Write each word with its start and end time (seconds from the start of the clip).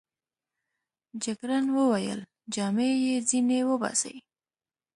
جګړن 1.23 1.65
وویل: 1.77 2.19
جامې 2.53 2.89
يې 3.03 3.15
ځینې 3.29 3.59
وباسئ. 3.69 4.15